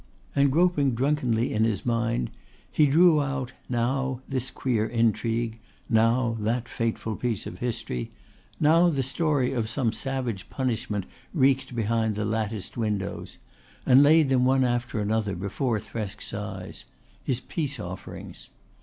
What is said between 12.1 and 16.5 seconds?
the latticed windows, and laid them one after another before Thresk's